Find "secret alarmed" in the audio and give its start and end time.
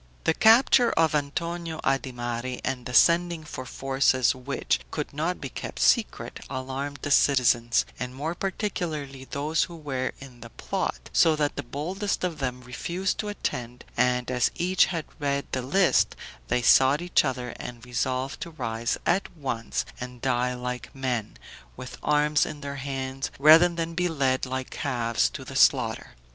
5.77-6.97